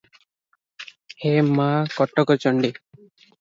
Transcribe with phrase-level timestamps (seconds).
[1.23, 1.67] “ହେ ମା’
[1.99, 2.73] କଟକଚଣ୍ଡୀ!